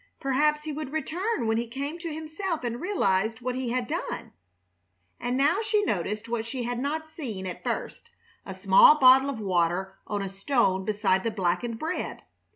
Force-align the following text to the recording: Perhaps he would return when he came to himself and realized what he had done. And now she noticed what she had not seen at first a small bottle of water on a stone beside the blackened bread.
Perhaps 0.19 0.63
he 0.63 0.71
would 0.71 0.91
return 0.91 1.45
when 1.45 1.57
he 1.57 1.67
came 1.67 1.99
to 1.99 2.11
himself 2.11 2.63
and 2.63 2.81
realized 2.81 3.39
what 3.41 3.53
he 3.53 3.69
had 3.69 3.85
done. 3.85 4.33
And 5.19 5.37
now 5.37 5.61
she 5.61 5.83
noticed 5.85 6.27
what 6.27 6.43
she 6.43 6.63
had 6.63 6.79
not 6.79 7.07
seen 7.07 7.45
at 7.45 7.63
first 7.63 8.09
a 8.43 8.55
small 8.55 8.97
bottle 8.97 9.29
of 9.29 9.39
water 9.39 9.99
on 10.07 10.23
a 10.23 10.27
stone 10.29 10.85
beside 10.85 11.23
the 11.23 11.29
blackened 11.29 11.77
bread. 11.77 12.23